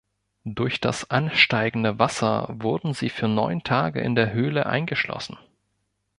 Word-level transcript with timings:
Durch 0.47 0.81
das 0.81 1.11
ansteigende 1.11 1.99
Wasser 1.99 2.47
wurden 2.49 2.95
sie 2.95 3.09
für 3.11 3.27
neun 3.27 3.61
Tage 3.61 4.01
in 4.01 4.15
der 4.15 4.33
Höhle 4.33 4.65
eingeschlossen. 4.65 5.37